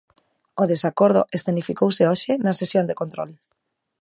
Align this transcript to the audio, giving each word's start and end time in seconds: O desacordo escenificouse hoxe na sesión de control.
O 0.61 0.63
desacordo 0.73 1.21
escenificouse 1.37 2.03
hoxe 2.11 2.33
na 2.45 2.53
sesión 2.59 2.85
de 2.87 2.97
control. 3.01 3.31